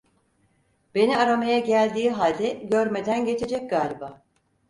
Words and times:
Beni 0.95 1.17
aramaya 1.17 1.59
geldiği 1.59 2.11
halde 2.11 2.51
görmeden 2.53 3.25
geçecek 3.25 3.69
galiba… 3.69 4.21